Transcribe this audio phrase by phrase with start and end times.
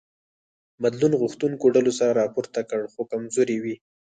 [0.81, 3.75] بدلون غوښتونکو ډلو سر راپورته کړ خو کمزوري وې.